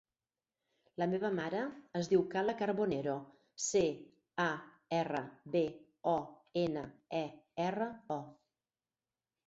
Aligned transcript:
La 1.01 1.07
meva 1.11 1.29
mare 1.39 1.59
es 1.99 2.09
diu 2.13 2.23
Kala 2.31 2.55
Carbonero: 2.63 3.19
ce, 3.67 3.83
a, 4.49 4.49
erra, 5.03 5.23
be, 5.57 5.65
o, 6.17 6.19
ena, 6.67 6.89
e, 7.25 7.27
erra, 7.71 7.95
o. 8.21 8.23